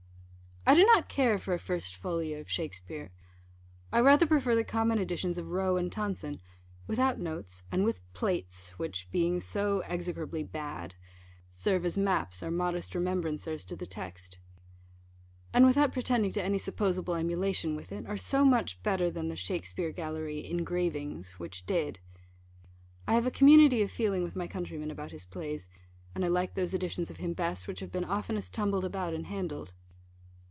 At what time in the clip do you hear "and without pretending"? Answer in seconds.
15.51-16.31